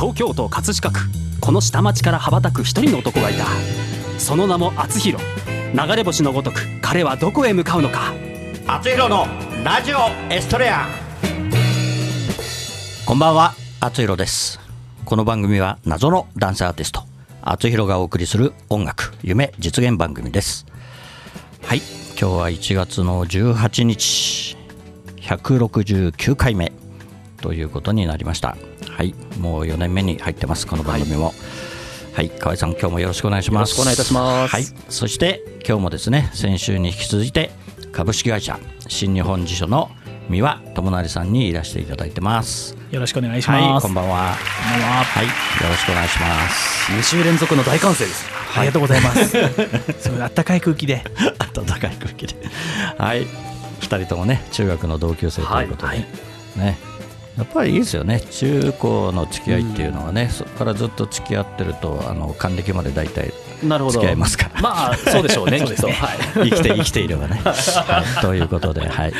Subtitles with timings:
[0.00, 1.00] 東京都葛飾区。
[1.42, 3.44] この下町から羽ばたく一人の男がいた。
[4.18, 5.22] その名も厚弘。
[5.74, 8.14] 流れ星のごとく彼はどこへ向かうのか。
[8.66, 9.26] 厚弘の
[9.62, 9.98] ラジオ
[10.32, 10.86] エストレア。
[13.04, 14.58] こんばんは厚弘です。
[15.04, 17.02] この番組は謎の男性アーティスト
[17.42, 20.64] 厚弘がお送りする音楽夢実現番組です。
[21.62, 21.82] はい
[22.18, 24.56] 今日は1月の18日
[25.18, 26.72] 169回目
[27.42, 28.56] ということになりました
[29.00, 31.34] はいもう4年目に入ってますこの番組も、はい
[32.12, 33.70] はい、河合さん、今日もよろしくお願いします。
[33.70, 34.50] よろしくお願いいたします。
[34.52, 37.50] はい、そして今日もですね、先週に引き続いて
[37.92, 39.90] 株式会社新日本辞書の
[40.28, 42.76] 三輪智成さんにいらしていただいてます。
[42.90, 43.62] よろしくお願いします。
[43.62, 44.34] はい、こんばんは。
[44.70, 45.04] こんばんは。
[45.04, 45.30] はい、よ
[45.70, 46.92] ろしくお願いします。
[46.92, 48.26] 2週連続の大歓声です。
[48.54, 49.30] ありがとうございます。
[49.98, 51.02] その暖かい空気で。
[51.54, 52.34] 暖かい空気で。
[52.98, 53.26] はい、
[53.80, 56.06] 二人ともね、中学の同級生ということで、はい、
[56.56, 56.90] ね。
[57.38, 58.20] やっぱりいいですよね。
[58.20, 63.32] 中高の付き合いっていうのはね、うん、そこからずっと付き合ってるとあの還暦まで大体
[63.62, 64.60] 付き合いますから。
[64.60, 69.12] まあそうでしょうねそうですね、はい、生きて生きていればね、はい、 ということではい。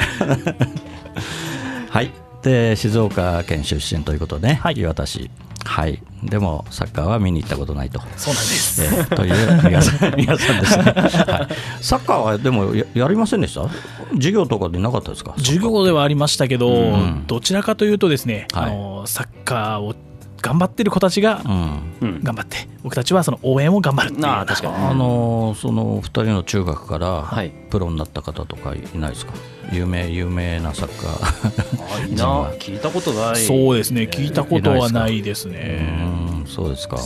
[1.89, 2.11] はい。
[2.43, 5.31] で静岡県出身ということで、はい、岩田市
[5.65, 8.01] はい、でもサッカーは見に行ったことないと。
[8.17, 8.83] そうなんです。
[8.85, 11.83] えー、という皆さん 皆さんですね、はい。
[11.85, 13.69] サッカーはでもややりませんでした？
[14.15, 15.35] 授業とかでなかったですか？
[15.39, 19.95] 授業ではありましたけど、うん、どちらかというとですね、はい、あのサッカーを
[20.41, 24.27] 頑張ってる子たちが頑張って、僕たちはその応援を頑張るっていう。
[24.27, 24.75] あ確かに。
[24.75, 27.31] あのその2人の中学から
[27.71, 29.33] プロになった方とかいないですか、
[29.73, 32.09] 有名有名なサッカー。
[32.09, 32.51] いいな。
[32.59, 33.37] 聞いたことない。
[33.37, 34.09] そうですね。
[34.11, 36.21] 聞いたことはないですね。
[36.47, 37.03] そうですか、ね、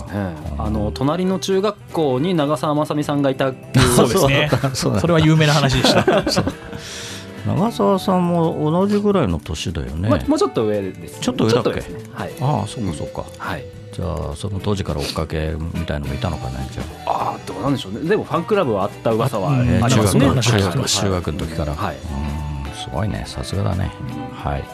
[0.56, 3.52] あの隣の中学校に長澤まさみさんがいた
[3.94, 4.50] そうですね。
[4.72, 6.04] それは有名な話でした
[7.46, 13.64] 長澤さんも同じぐらいの年だよね、まあ、もうちょっと上です、ね、ちょっと上だっけ、ね、はい、ああそうかそうか、はい。
[13.92, 18.00] じゃあその当時から追っかけみたいのもいたのかなじゃああどうなんでしょうね。
[18.00, 23.92] でもファンクラブはあった噂はありますね、中学中学の時から、はい、うんすごいねさすがだね、
[24.32, 24.64] はい。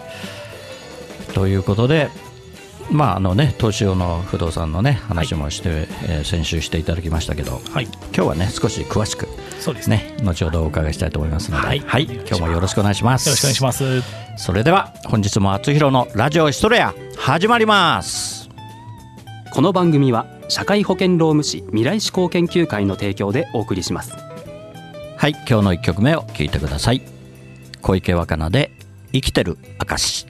[1.34, 2.08] ということで
[2.90, 9.28] まああのね、東証の不動産のね話もして、はい、えー、先週していただきましたけど、はい、今日はね少し詳しく
[9.60, 10.16] そうですね。
[10.22, 13.28] 後ほどお伺いしたいと思いますので、はい、はい、今日もよろしくお願いします。
[13.28, 14.02] よろしくお願いします。
[14.36, 18.48] それでは本日も厚弘のラジオヒトレア始まります。
[19.52, 24.14] この番組は社会保険労務士未来志向研究会の提供でお送りします。
[25.16, 25.32] はい。
[25.48, 27.02] 今日の一曲目を聞いてください。
[27.82, 28.72] 小池若菜で
[29.12, 30.29] 生きてる証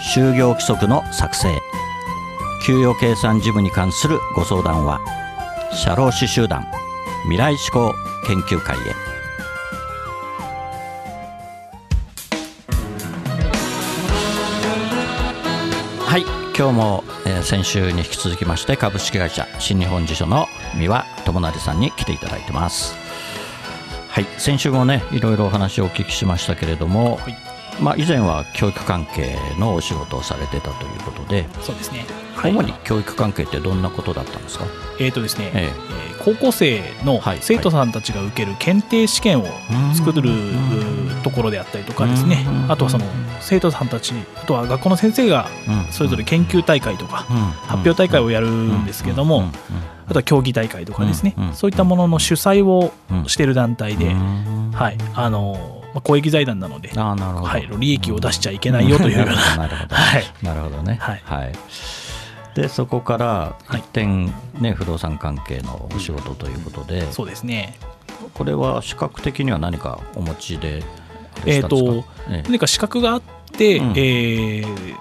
[0.00, 1.60] 就業規則の作成。
[2.64, 5.00] 給与計算事務に関するご相談は
[5.72, 6.66] 社労士集団
[7.22, 7.94] 未来志向
[8.26, 8.80] 研究会へ。
[16.04, 16.22] はい
[16.56, 20.46] 今日も、えー、先週に引き続きまして株式会社新日本辞書の
[20.76, 22.94] 三輪智成さんに来ていただいてます。
[24.10, 27.49] はい先週もねいろいろお話をお聞きしましたけれども、はい、
[27.80, 32.04] まあ、以前は教育関係のお仕事をされてたということでそうですね、
[32.34, 34.66] はい、主に教育関係ってどんなことだったんですか？
[34.98, 35.72] えーとですね、ええ。
[36.22, 39.46] 高校生の生徒さんたちが受ける検定試験を
[39.94, 40.30] 作る
[41.22, 42.44] ところであったりとかですね。
[42.68, 43.06] あとはその
[43.40, 45.48] 生徒さんたちあとは学校の先生が
[45.90, 47.24] それぞれ研究大会とか
[47.66, 49.50] 発表大会をやるんですけども
[50.06, 51.34] あとは競技大会とかですね。
[51.54, 52.92] そういったものの主催を
[53.26, 54.14] している団体で、
[54.74, 54.98] はい。
[55.14, 59.56] あのまあ、公益財団なのではい、利益を出しちゃいけないよというような。
[60.42, 61.52] なるほどね、はい、はい。
[62.54, 67.76] でそこから一点、ね、不動産関係のお仕事ということで、そうですね。
[68.34, 70.82] これは資格的には何かお持ちで
[71.46, 73.22] えっ、と、何か資格があっ
[73.52, 74.96] て、うん、えー、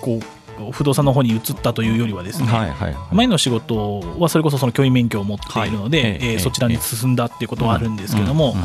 [0.00, 8.56] こう不動産の方に移ったというよりはですね、はいはいはい、前の仕事はそれこそその教員免許を持っているので、はい、えー、そちらに進んだっていうことはあるんですけども、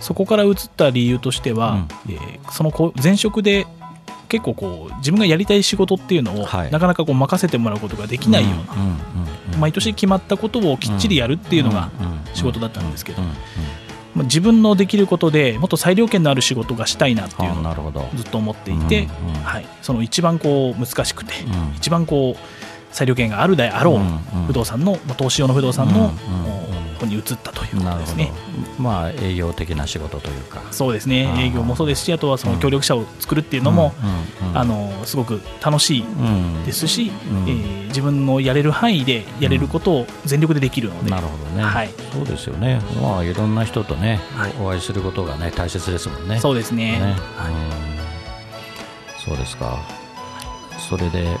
[0.00, 3.66] そこから移った理由としては、うん、えー、その前職で
[4.28, 11.90] 結構こう自分がやりたい仕事っていうのを、はい、なかなかこう任せてもらうことができないような、毎年決まったことをきっちりやるっていうのが
[12.34, 13.22] 仕事だったんですけど。
[14.24, 19.08] 自分のできることでもっと裁量権のある仕事がしたいなっていうのをずっと思っていて、
[19.44, 21.34] はい、その一番こう難しくて、
[21.76, 26.14] 一番こう裁量権があるであろう不動産の投資用の不動産の
[26.96, 28.32] 方に移ったということですね。
[28.78, 30.62] まあ営業的な仕事というか。
[30.70, 31.32] そうですね。
[31.38, 33.94] 営業もそうですし、あとはその協力者を作るっていうのも、
[34.54, 36.04] あのすごく楽しい
[36.64, 37.10] ですし、
[37.46, 41.10] えー、自分のやれる範囲でやれることを全力でできるので。
[41.10, 41.62] なるほどね。
[41.62, 41.90] はい。
[42.12, 42.80] そうですよね。
[43.00, 44.20] まあいろんな人とね、
[44.60, 46.40] お会いすることがね大切ですもんね。
[46.40, 46.98] そうですね。
[46.98, 47.52] ねはい、
[49.24, 49.78] そうですか。
[50.78, 51.36] それで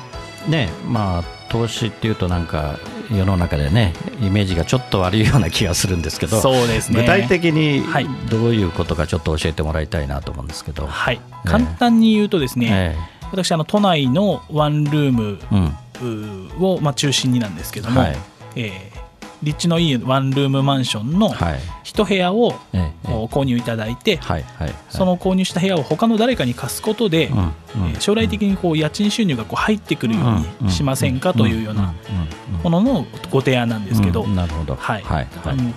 [0.48, 2.78] ねまあ投資っていうとなんか
[3.10, 7.82] 世の中でねイメージがちょっと悪いような気がするんですけどそうです、ね、具体的に
[8.28, 15.38] どういうことかちょっと教えてもらいたいなと思うんですけど、はい、簡単に言うとですね、えー、私あの都内のワンルーム
[16.60, 18.16] を、まあ、中心になんですけども、はい、
[18.56, 19.05] えー
[19.42, 21.34] 立地のいいワンルームマンションの
[21.82, 22.54] 一部屋を
[23.04, 24.18] 購入いただいて、
[24.88, 27.30] その購入した部屋を他の誰かに貸すことで、
[27.98, 30.20] 将来的にこう家賃収入がこう入ってくるよ
[30.60, 31.94] うにしませんかというような
[32.62, 35.04] もののご提案なんですけど、はい、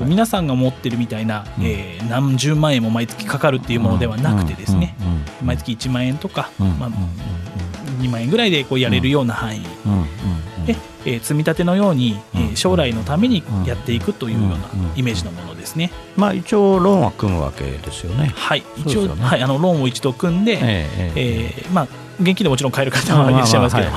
[0.05, 4.95] 皆さんが持ってるみたいな、えー、何十万円も毎月かかるっていうものではなくてですね、
[5.43, 6.89] 毎月1万円とか、まあ、
[8.01, 9.61] 2万円ぐらいでこうやれるような範囲。
[9.61, 9.69] で、
[11.05, 14.57] えー、積み立てのように、えー、将来のためにやっていくというような
[14.95, 15.91] イメージのものですね。
[16.15, 18.33] まあ、一応ローンは組むわけですよね。
[18.35, 23.89] はい、一応、ね、はい、あのローンを一度組んで、えー、えー、まあ現金でもちろん買える方もいらっしゃいますけど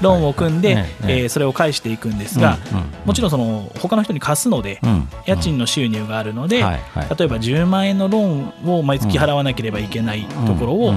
[0.00, 2.58] ローンを組んで、えー、それを返していくんですが、
[3.04, 4.80] もちろんその他の人に貸すので、
[5.26, 8.22] 家賃の収入があるので、例えば10万円のロー
[8.66, 10.94] ンを毎月払わなければいけないところを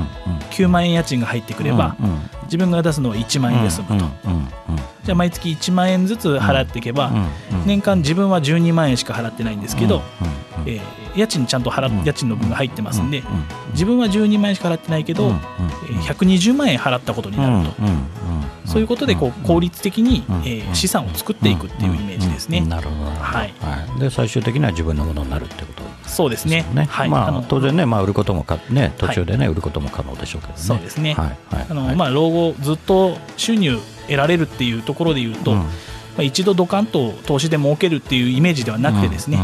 [0.52, 1.96] 9万円家賃が入ってくれば、
[2.44, 4.06] 自分が出すのは1万円で済むと。
[5.04, 7.12] じゃあ毎月1万円ずつ払っていけば、
[7.66, 10.02] 年間自分は12万円しか払ってないんですけど、
[10.66, 13.24] えー、家賃ちゃんと払家賃の分が入ってますんで、
[13.74, 17.76] 自分は12万円しか払ってないけど、えー、120万円払ったことになると、
[18.66, 22.62] そういうことでこう効率的に、えー、資産を作っていくっていうイメージですね。
[22.62, 26.66] なるほど、はい、はい、で最終的には自分のものになるってことそうですね。
[26.90, 30.60] はい、まあ当然ね、まあ売ることもかね途中でね、売ることも可能でしょうけどね。
[30.60, 31.14] そうですね。
[31.14, 31.38] はい、
[31.70, 35.56] あのまあ老後ずっと収入得られるっていうところで言うと。
[36.18, 39.40] まあ、一度ドカンと投資で儲けるっていうイメージではなくてですね、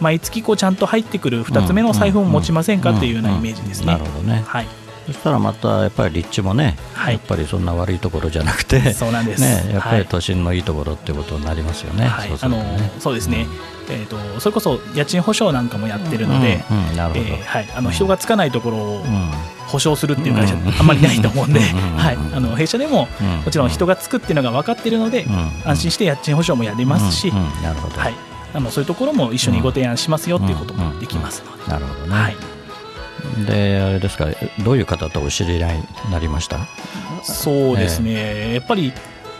[0.00, 3.86] 毎月こうちゃんと入ってくる2つ目の財布を持ちませんかっていうようなイメージですね。
[3.86, 4.66] なるほどね、はい
[5.08, 12.04] そしたらまたやっぱり立地もね、はい、やっぱりそんな悪いところじゃなくてそうなんです、ね、やっぱり都心のいいところっていうことになりますよね。
[12.04, 13.46] はい、そう、ね、そうですね、
[13.88, 19.04] うん、えーと、それこそ家賃保証なんかもやってるので、はい、あの人がつかないところを
[19.66, 21.60] 保証するっていう会社、あんまりないと思うんで、
[21.96, 23.08] はい、あの弊社でも
[23.46, 25.26] もちろん人がつくっていうのが分かっているので、
[25.64, 27.98] 安心して家賃保証もやりますし、なるほど。
[27.98, 28.14] はい、
[28.52, 31.72] あのそういうところも一緒にご提案しますよっていうこともできますので。
[31.72, 32.57] なるほどね、はい
[33.46, 34.26] であれですか
[34.64, 36.66] どういう方とお知り合いになりました？
[37.22, 38.92] そうですね、えー、やっぱり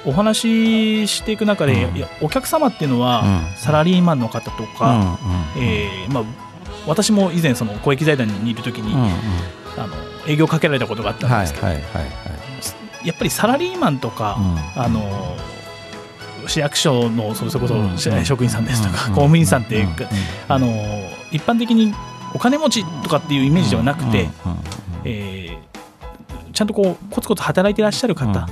[0.05, 5.19] お話ししていく中で、うん、お客様っていうのは、うん、サラリーマンの方とか、
[5.57, 6.25] うん、えー、まあ、
[6.87, 9.11] 私も以前その公益財団にいるときに、うんうん、
[9.77, 9.95] あの
[10.27, 12.09] 営業かけられたことがあったんですけど、はいはいはいは
[13.05, 14.39] い、やっぱりサラリーマンとか、
[14.77, 15.37] あの
[16.47, 19.87] 市役所のそれこそ職員さんですとか、公務員さんって、
[20.49, 20.69] あの
[21.33, 21.93] 一般的に
[22.35, 24.29] お金持ちとかっていうイメージではなくて、
[25.05, 28.49] えー、ちゃんとこうコツコツ働いていらっしゃる方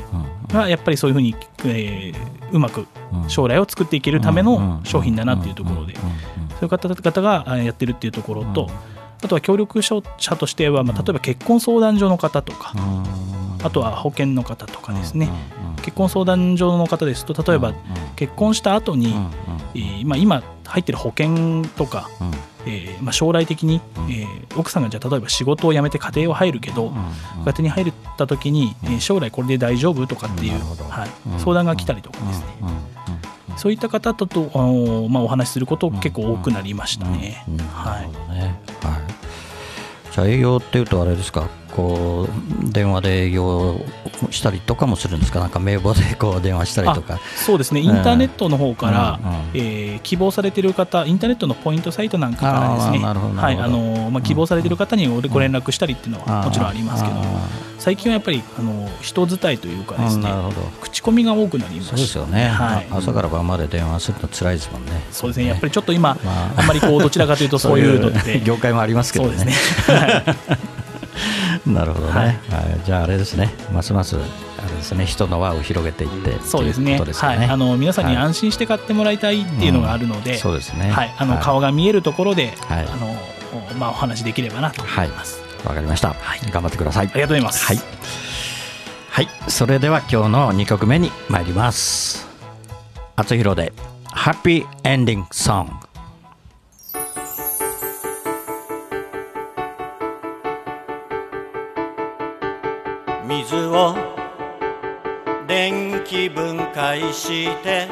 [0.52, 2.86] がやっぱりそういうふうに、えー、うまく
[3.28, 5.94] 将来を作っていけるための商品だなっていうところで。
[6.56, 8.70] そういう方々がやってるっていうところと
[9.22, 10.00] あとは協力者
[10.36, 12.74] としては、まあ、例えば結婚相談所の方とか
[13.62, 15.28] あとは保険の方とかですね。
[15.82, 17.72] 結婚相談所の方ですと例えば
[18.16, 19.14] 結婚した後に、
[19.74, 22.08] えーまあ、今入ってる保険とか、
[22.66, 23.80] えーまあ、将来的に、
[24.10, 26.92] えー、奥さんがじゃあ例えば仕事を辞めて家庭を入るけど、
[27.44, 30.52] 家庭に入った時に、えー、将来これで大丈夫とかっていう、
[30.90, 32.46] はい、相談が来たりとかですね、
[33.56, 37.44] そういった方ととあの、まあ、お話しすること結構多くなりましたね。
[37.72, 38.10] はい、
[40.12, 41.48] じゃあ営業っていうとあれですか？
[41.76, 43.84] こう電話で営業
[44.30, 45.40] したりとかもするんですか？
[45.40, 47.20] なんか名簿でこう電話したりとか。
[47.36, 47.80] そうですね。
[47.80, 52.98] インターネットの方から、うんうん、えー、希望されている方インターネットのポイントサイトなんかからですね。
[52.98, 57.16] はいあのまあ、希望されている方にご連絡したりっていうのはもちろんありますけど
[57.78, 60.30] 最近はやっぱりあの人伝いというかですね
[60.80, 64.92] 口コミが多くなりましたそうですよね、はい、朝から晩まで電話するの辛いですもんね。
[65.10, 65.46] そうですね。
[65.46, 69.36] やっぱりちょっと今、まあ、あんまりこうどちらかというとそういうのって業界もありますけどね。
[69.36, 70.75] そうですね
[71.66, 72.38] なるほどね、はい、
[72.84, 73.54] じゃああれですね。
[73.72, 74.18] ますますあ
[74.68, 75.06] れですね。
[75.06, 83.14] 人の輪を広げていってそうですね、ね、はい、あの皆さんに安心して買ってもらいたいっていうのがあるので、うん、そうですね、はい、あの顔が見えるところで、はい、あの
[83.78, 85.42] まあお話できればなと思います。
[85.64, 87.06] わ、かりました、はい、頑張ってください。
[87.06, 87.64] ありがとうございます。
[87.66, 87.78] はい、
[89.10, 92.26] はい、それでは今日の2曲目に参ります。
[93.16, 93.72] 厚弘で
[94.04, 95.85] ハッピーエンディングソング
[103.26, 103.96] 水を
[105.48, 107.88] 電気分解して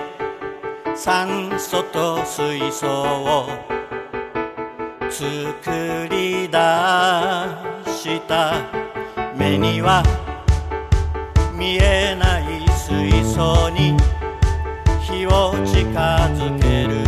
[0.95, 3.49] 酸素と水素を
[5.11, 6.59] 作り出
[7.91, 8.55] した。
[9.37, 10.05] 目には
[11.53, 13.97] 見えない水素に
[15.03, 15.91] 火を近
[16.31, 17.04] づける。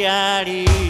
[0.00, 0.89] jaiari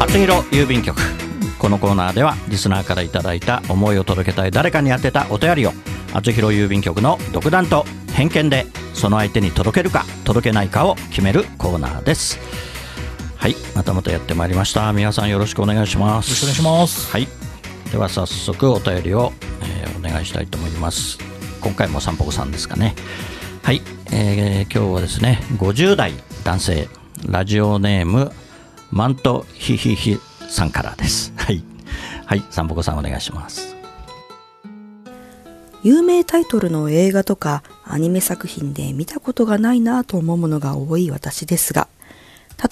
[0.00, 1.00] 厚弘郵便局。
[1.58, 5.72] このコーナーではリスナーからいただいた思いを届けたい誰かに宛てたお便りを
[6.14, 12.38] 厚弘郵便局の独断と偏見でその相手に届けるか届けないかを決めるコーナーです。
[13.36, 14.92] はいまたまたやってまいりました。
[14.92, 16.28] 皆さんよろしくお願いします。
[16.28, 17.10] よろしくお願いします。
[17.10, 17.28] はい。
[17.90, 19.32] では早速お便りを、
[19.62, 21.18] えーお願いしたいと思います。
[21.60, 22.94] 今回も散歩さんですかね。
[23.64, 23.82] はい、
[24.12, 26.12] えー今日はですね50代
[26.44, 26.88] 男性
[27.28, 28.32] ラジオネーム
[28.90, 31.32] マントヒヒヒさんからです。
[31.36, 31.62] はい。
[32.26, 33.76] はい散歩さんお願いします。
[35.82, 41.88] 有名タイトルの映画とかアニメ作品で見たことがないなと思うものが多い私ですが、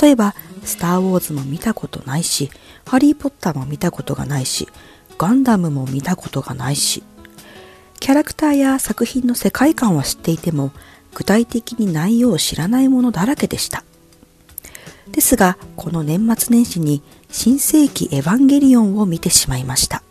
[0.00, 2.50] 例えば、スター・ウォーズも見たことないし、
[2.86, 4.68] ハリー・ポッターも見たことがないし、
[5.16, 7.04] ガンダムも見たことがないし、
[8.00, 10.72] キャラクターや作品の世界観は知っていても、
[11.14, 13.84] 具体的に内容を知らないものだらけでした。
[15.10, 20.02] ですが、この年末年始に新世紀エヴァンゲリオンを見てしまいました。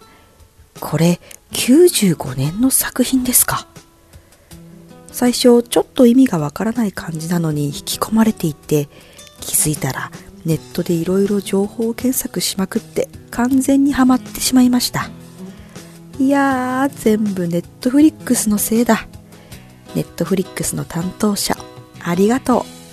[0.79, 1.19] これ、
[1.51, 3.67] 95年の作品ですか。
[5.11, 8.89] 最初、ちょっと意味がわからない感じなのに引き込まれていって、
[9.39, 10.11] 気づいたら
[10.45, 15.09] ネットでいろいろ情報検索しまくって完全にはまってしまいました。
[16.19, 19.07] いやー、全部ネットフリックスのせいだ。
[19.95, 21.57] ネットフリックスの担当者、
[22.01, 22.84] ありがとう。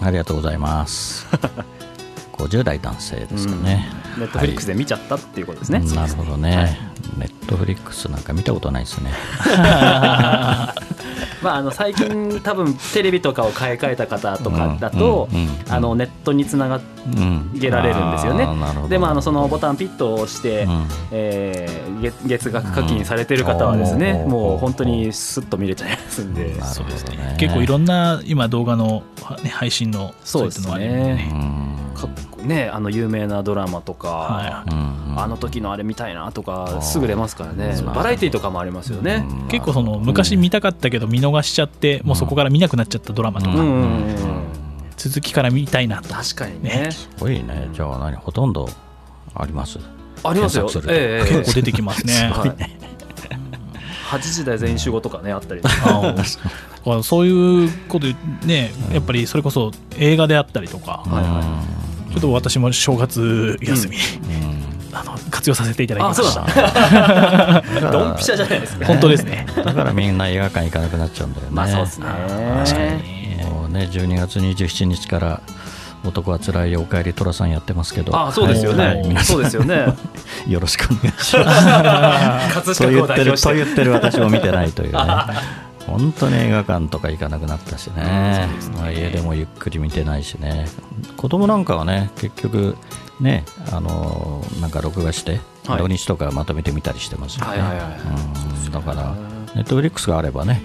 [0.00, 1.26] ありがとうございます。
[2.36, 3.86] 50代男性ですかね、
[4.18, 6.78] ネットフリックスで見ちゃったっていうことですね、なるほどね、
[7.18, 9.10] ネットフリックスなんか見たことないですね。
[11.42, 15.38] まあ、あの最近多分テレビとかを買い替えた方とかだと、うん。
[15.38, 15.48] うん。
[15.48, 16.80] うんあのネットにつなが
[17.54, 18.44] げられるんですよね。
[18.44, 18.88] あーなるほど。
[18.88, 20.86] で、まあ、あのそのボタンピッと押して、うん。
[21.10, 24.30] えー月月額課金されてる方はですね、うん。
[24.30, 26.44] もう本当にスッと見れちゃいますんで。
[26.44, 27.36] なるほどね。
[27.38, 29.02] 結構いろんな今動画の、
[29.42, 31.28] ね、配信のそうであれもね。
[31.32, 31.65] うん
[31.96, 32.08] か
[32.42, 37.80] ね、あの有名なドラマとか、はうんあの時のあれ見たいなとかすぐ出ますからね。
[37.94, 39.24] バラエティーとかもありますよね。
[39.48, 44.16] 結構その昔見たかったけど見逃しちゃって、もうそこから見なくなっちゃったドラマとか、うんうんうん
[44.96, 46.08] 続きから見たいなと。
[46.08, 46.88] 確かにね。
[46.90, 47.68] すごいね。
[47.74, 48.66] じゃあ何ほとんど
[49.34, 49.78] あります？
[50.24, 50.70] ありますよ。
[50.88, 51.38] ええええ。
[51.38, 52.14] 結構出てきますね。
[52.32, 52.50] はい。
[54.10, 56.14] 8時台全員集合とかねあったり とか
[57.02, 58.06] そういうこと
[58.46, 58.72] ね。
[58.92, 61.62] やっぱりそれこそ映画であったりとか、はいは
[62.16, 63.96] ちょっと私も正月休み、
[64.90, 67.60] あの活用させていただきました。
[67.92, 68.86] ドンピシャじゃないですか。
[68.86, 69.46] 本当ですね。
[69.54, 71.52] だからみんな映画館行かなくなっちゃうんだよね。
[71.52, 72.06] まあそうですね。
[72.64, 73.44] 確かに。
[73.44, 75.40] もうね12月27日から
[76.04, 78.18] 男はつらいよおかえり寅さんやってますけど。
[78.18, 79.94] あそうですよね、そうですよね。
[80.48, 81.44] よろしくお願いします。
[81.44, 81.44] と
[82.64, 83.48] 葛飾区言ってるを代表して。
[83.48, 84.98] と言ってる私も見てないというね
[85.86, 88.48] 本当に映画館とか行かなくなったしね。
[88.76, 90.66] まあ、家でもゆっくり見てないしね。
[91.16, 92.76] 子供なんかはね結局
[93.20, 95.78] ねあのなんか録画して、はい。
[95.78, 97.56] 土日とかまとめてみたりしてますよね、
[98.70, 99.14] だから
[99.54, 100.60] ネットフリックスがあればね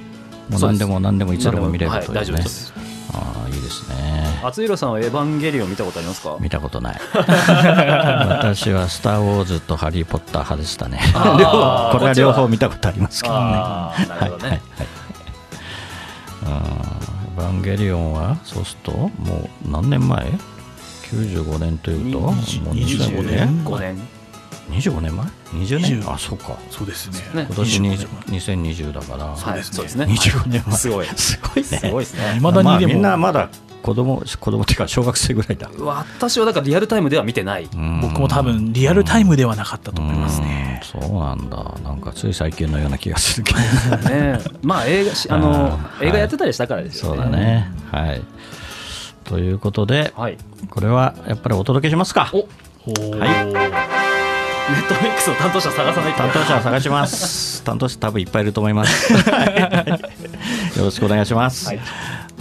[0.50, 2.74] もう何でも何でもいつでも見れるというね、はい大丈夫です
[3.14, 4.40] ああいいですね。
[4.44, 6.38] 厚弘さんはエヴァンゲリオン見たことありますか？
[6.40, 7.00] 見たことない。
[7.14, 11.00] 私は「スター・ウォーズ」と「ハリー・ポッター」派でしたね。
[11.14, 11.20] こ
[12.00, 13.42] れは両方見たことありますけどね。
[13.42, 14.60] なるほどね、はいはいはい
[16.46, 20.26] ヴァンゲリオンはそうするともう何年前
[21.12, 24.22] ?95 年というともう25年？5年。
[24.70, 26.58] 25年前 ?20 年？20あそうか。
[26.70, 27.20] そうですね。
[27.34, 27.46] ね。
[27.48, 29.26] 今年に2020だから。
[29.26, 30.06] はいそうですね。
[30.06, 30.78] 25年前。
[30.78, 31.08] すごい。
[31.08, 31.64] すごいね。
[31.64, 32.34] すごいですね。
[32.36, 32.64] 未だにでも。
[32.64, 33.50] まあみんなまだ
[33.82, 35.70] 子供子供っていうか小学生ぐらいだ。
[35.80, 37.68] 私はだからリアルタイムでは見てない。
[38.02, 40.66] 僕も多分リアルタイムではなかったと思いますね。
[40.66, 41.64] うんそうなんだ。
[41.84, 43.60] なんかつい最近のような気がするけど。
[44.10, 47.72] ねまあ映画し あの映画やってたりしたからですそうよねだね。
[47.92, 48.22] はい。
[49.24, 50.38] ということではい。
[50.70, 52.30] これはやっぱりお届けしますか。
[52.34, 52.40] お。
[52.40, 53.20] おー
[54.72, 56.18] ネットフリックスの担当者探さないと。
[56.18, 57.64] 担当者を探します。
[57.66, 59.14] 担当者多分いっぱいいると思います。
[60.78, 61.80] よろしくお願いします、はい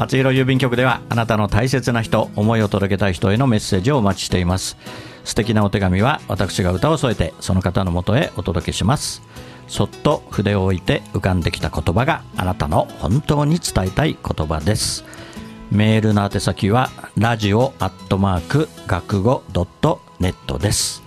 [0.00, 4.78] 厚弘郵便局ではあなたの大切な人思いを届けたい人へのメッセージをお待ちしています。
[5.24, 9.20] 素敵なお手紙は私が歌を添えてその方のもとへお届けします。
[9.68, 15.04] そっと筆を置いて浮かんできた言葉があなたの本当に伝えたい言葉です。
[15.70, 21.02] メールの宛先はラジオアットマーク学語ドットネットです。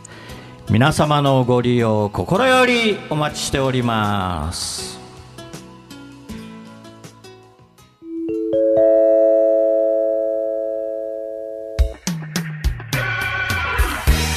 [0.70, 5.03] 皆様のご利用心よりお待ちしております。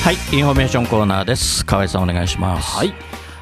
[0.06, 1.66] はいインフォメーションコーナーです。
[1.66, 2.76] 河合さんお願いします。
[2.76, 2.94] はい。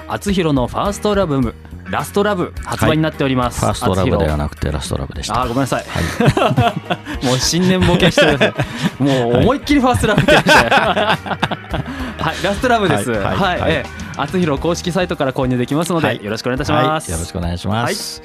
[0.09, 1.55] 厚弘のファーストラブ
[1.91, 5.43] ラストラブ発売になっております、ファーストラブではななくてラストラブでした。
[5.43, 5.85] あーごめんなさい、
[7.23, 8.63] もう新年ボケしてくださ
[8.99, 9.03] い。
[9.03, 13.11] もう思いっきりファーストラブってましたよはいラストラブです。
[13.11, 13.71] はいはい、はいはい。
[13.71, 13.87] ええ。
[14.17, 16.25] 厚弘公式サイトから購入できますので、はい。
[16.25, 18.23] よろしくお願いいたします、はい、よろしくお願いします、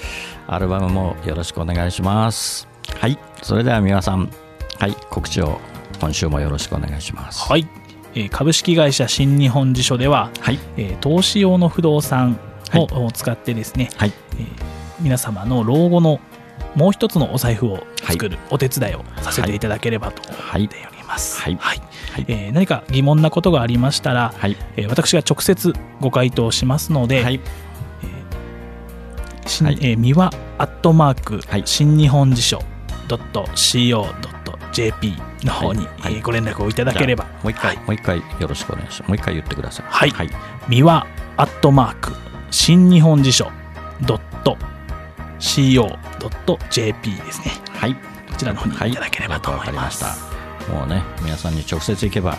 [0.47, 2.69] アルバムもよろしくお願いします。
[3.01, 3.19] はい。
[3.41, 4.29] それでは皆さん
[4.79, 4.95] はい。
[5.09, 5.59] 告知を
[5.99, 7.43] 今週もよろしくお願いします。
[7.43, 7.78] はい、えー
[8.29, 10.59] 株式会社新日本辞書では、はい。
[10.77, 12.39] えー投資用の不動産
[12.73, 14.13] を使ってですね、はい。
[14.39, 14.45] えー
[15.01, 16.19] 皆様の老後の
[16.75, 21.41] もう一つのお財布を作るお手伝いをさせていただければと思っております。
[21.41, 21.55] はい。
[21.59, 21.81] はい。
[22.11, 22.25] はい。
[22.27, 24.57] えー何か疑問なことがありましたら、はい。
[24.75, 27.39] えー私が直接ご回答しますので、はい。
[29.45, 29.77] 新はい。
[29.81, 31.63] えー三輪アットマーク、はい。
[31.65, 32.61] 新日本辞書
[33.07, 34.68] .co.jp
[35.43, 35.87] の方に、
[36.23, 37.25] ご連絡をいただければ。
[37.43, 39.09] もう一回、もう一回よろしくお願いします。
[39.09, 39.85] もう一回言ってください。
[39.89, 40.09] はい。
[40.11, 40.29] はい。
[40.67, 42.13] 三輪アットマーク
[42.51, 43.51] 新日本辞書
[45.39, 47.51] .co.jp ですね。
[47.71, 47.95] はい。
[47.95, 47.99] こ
[48.37, 50.13] ちらの方にいただければと思います、はい。
[50.13, 50.73] わかりました。
[50.73, 52.37] もうね皆さんに直接行けば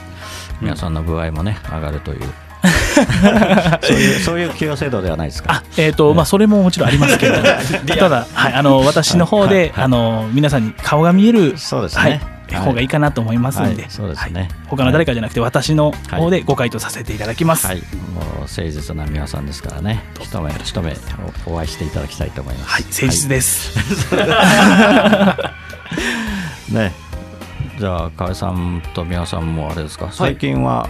[0.60, 2.20] 皆さんの具合もね、上がるという
[3.82, 5.52] そういうそういう給与制度ではないですか？
[5.52, 7.36] あえーとまあ、それももちろんありますけど。
[7.98, 12.20] ただ、はい、あの私の方で、あの皆さんに顔が見えるそうですはい
[12.50, 13.90] ね、方がいいかなと思いますんで、はい。
[13.90, 14.40] そうですね。
[14.40, 14.50] はい。
[14.68, 17.66] 他の誰かじゃなくて私の方でご回答させていただきます。
[17.66, 20.96] はい、もう誠実な皆さんですからね、一目一目
[21.46, 22.70] おお会いしていただきたいと思います。
[22.70, 23.78] はい、誠実です。
[26.74, 26.92] ね、
[27.78, 30.88] じゃあ河合さんと宮さんもあれですか、最近は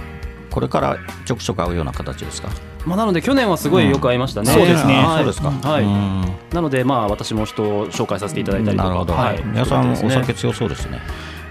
[0.51, 2.49] これからちょくちょく会うような形ですか？
[2.87, 5.51] まあ、なので去年はすごいよく会いましたね、そうですねはいそうですか。
[5.51, 9.15] はいうんなのでまあ私も人を紹介させていただいたりとかなるほど。
[9.15, 11.01] はい宮さんお酒強そうですね。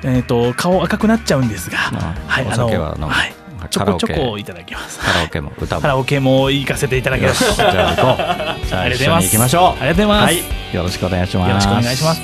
[0.04, 3.34] えっと顔赤くなっちゃうんですが、あはい、おあの酒は飲むはい、
[3.70, 5.00] ちょこちょこいただきます。
[5.00, 5.82] カラオケも歌も。
[5.82, 7.56] カラオケも行かせていただきます。
[7.56, 8.66] じゃあ行こう。
[8.66, 9.26] じゃあ一緒にありがとうございます。
[9.26, 9.64] 行きましょう。
[9.64, 10.24] ありがとうございます。
[10.24, 11.50] はい、よろしくお願いします。
[11.50, 12.22] よろしくお願いします。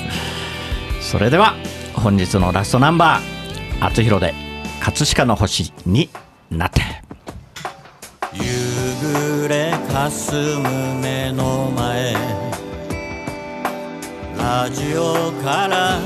[1.00, 1.54] それでは
[1.94, 4.34] 本日のラストナンバー、厚弘で
[4.80, 6.08] 葛飾の星に
[6.50, 6.80] なって。
[8.32, 8.42] 夕
[9.00, 12.14] 暮れかすむ目の前。
[14.38, 15.98] ラジオから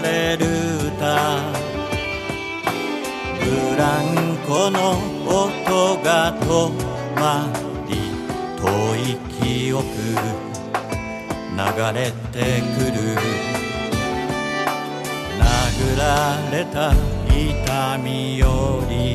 [0.00, 0.44] 流れる
[0.88, 1.40] 歌。
[3.40, 6.70] ブランコの音が止
[7.18, 7.50] ま
[7.88, 7.90] り
[8.56, 9.84] 遠い記憶
[11.56, 11.62] 流
[11.94, 12.36] れて
[12.76, 12.98] くる。
[15.38, 16.02] 殴ら
[16.50, 16.92] れた
[17.30, 19.14] 痛みより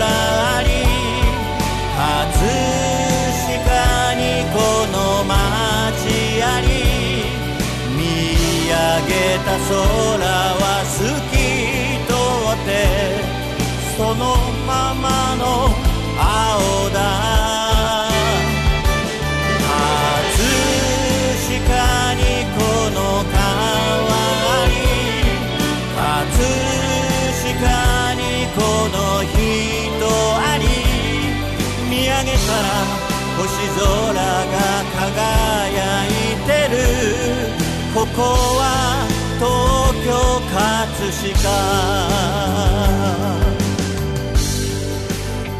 [14.21, 15.05] のまま
[15.35, 15.43] の
[16.19, 16.97] 青だ。
[19.63, 20.45] 葛
[21.49, 22.21] 飾に
[22.55, 22.59] こ
[22.97, 23.35] の川
[24.45, 24.73] あり
[25.97, 26.05] 葛
[27.41, 27.65] 飾
[28.13, 28.23] に
[28.55, 28.59] こ
[28.95, 29.35] の人
[30.37, 30.63] あり。
[31.89, 32.69] 見上げたら
[33.37, 33.41] 星
[33.75, 33.83] 空
[34.53, 34.57] が
[35.01, 36.09] 輝い
[36.47, 36.77] てる。
[37.93, 38.19] ここ
[38.59, 38.61] は
[39.39, 39.45] 東
[40.05, 40.09] 京
[40.53, 40.61] 葛
[41.33, 43.00] 飾。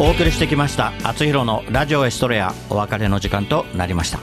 [0.03, 4.17] お送りしてきました「あつひろのラジオエストレア」お別れの時間となりました。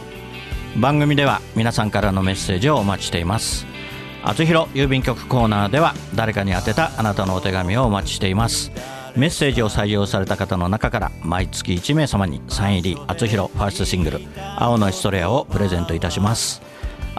[0.76, 3.64] 番組では皆さんからのメッセージをお待ちしています。
[4.24, 8.72] あつひろ郵便局コーナーでは誰かに宛てたあなたのお手紙をお待ちしています。
[9.14, 14.20] メッセージを採用された方の中から毎月1名様にサイン入りあつひろファーストシングル
[14.58, 16.60] 「青のエストレア」をプレゼントいたします。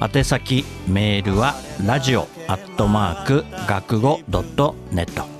[0.02, 5.39] 宛先メールはラジオアットマーク学語ドットネット。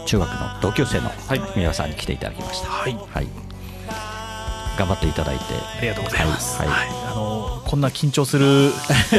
[0.06, 1.10] 中学の同級生の
[1.56, 3.26] 皆さんに来ていただきました、はい、はい、
[4.78, 5.44] 頑張っていただいて。
[5.78, 6.88] ありがとうございます、はい、はい。
[7.10, 8.72] あのこんな緊張する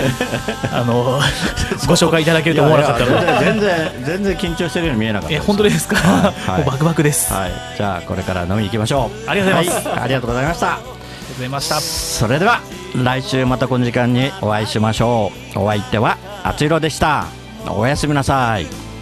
[0.71, 1.19] あの
[1.87, 3.45] ご紹介いただけると思わなかったので。
[3.45, 6.57] 全然全然緊張してるように見えなかったえ本当ですか、 はい。
[6.59, 9.29] もうバクバクです、はい、じゃあこれから飲みに行きましょう。
[9.29, 9.87] ありがとうございます。
[9.87, 9.99] はい。
[9.99, 10.67] ありがとうございました。
[10.67, 11.79] ありがとうございました。
[11.81, 12.59] それでは
[12.95, 15.59] 来週またこの時間にお会いしましょう。
[15.59, 17.25] お相手はあついろでした。
[17.69, 18.92] おやすみなさい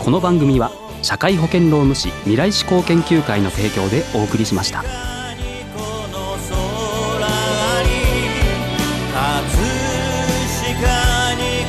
[0.00, 4.82] この番組は社会保険労務士未来志向研究会の提供でお送りしました。
[4.82, 4.86] こ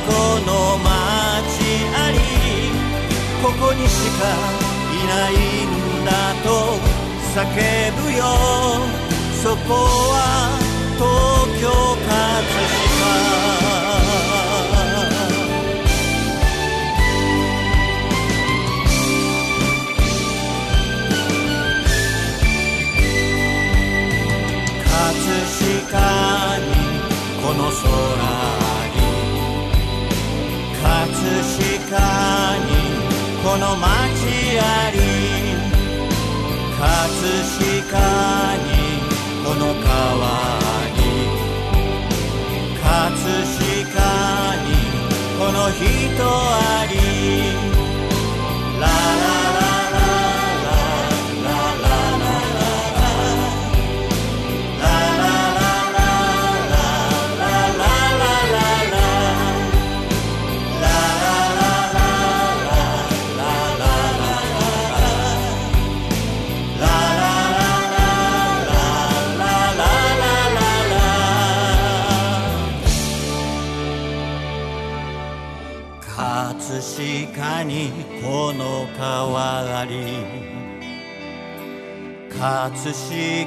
[0.08, 0.88] この街
[1.94, 2.18] あり
[3.42, 4.24] ここにしか
[4.90, 5.32] いない
[5.66, 6.10] んだ
[6.42, 6.48] と
[7.34, 7.44] 叫
[8.02, 8.24] ぶよ。
[9.42, 9.74] そこ
[10.10, 10.16] は
[10.96, 11.04] 東
[11.60, 12.10] 京葛
[12.48, 12.91] 飾。
[31.92, 31.98] 飾
[32.58, 32.70] に
[33.44, 33.86] この街
[34.58, 34.96] あり
[36.78, 36.82] 葛
[37.60, 38.00] 飾
[38.56, 38.70] に
[39.44, 39.92] この川
[40.96, 41.00] に
[42.80, 44.00] 葛飾
[44.64, 44.66] に
[45.38, 45.84] この人
[46.24, 46.92] あり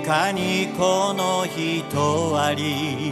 [0.06, 3.12] かにこの人あり。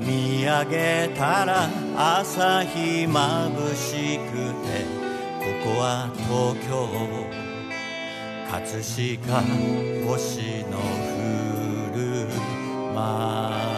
[0.00, 4.84] 見上げたら朝日まぶしくて
[5.38, 6.88] ここは東京
[8.50, 9.40] 葛飾
[10.06, 10.78] 星の
[11.12, 12.28] 降る
[12.94, 13.73] 街